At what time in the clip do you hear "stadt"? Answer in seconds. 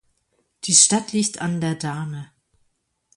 0.73-1.11